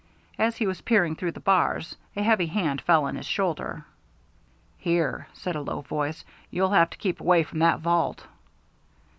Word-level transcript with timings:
As 0.39 0.57
he 0.57 0.65
was 0.65 0.81
peering 0.81 1.15
through 1.15 1.33
the 1.33 1.39
bars, 1.39 1.95
a 2.15 2.23
heavy 2.23 2.47
hand 2.47 2.81
fell 2.81 3.03
on 3.03 3.15
his 3.17 3.27
shoulder. 3.27 3.85
"Here!" 4.79 5.27
said 5.35 5.55
a 5.55 5.61
low 5.61 5.81
voice. 5.81 6.25
"You'll 6.49 6.71
have 6.71 6.89
to 6.89 6.97
keep 6.97 7.19
away 7.21 7.43
from 7.43 7.59
that 7.59 7.81
vault." 7.81 8.25